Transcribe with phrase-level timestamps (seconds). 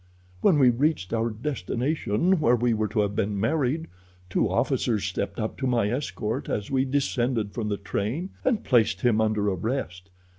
[0.41, 3.85] When we reached our destination where we were to have been married,
[4.31, 9.01] two officers stepped up to my escort as we descended from the train, and placed
[9.01, 10.09] him under arrest.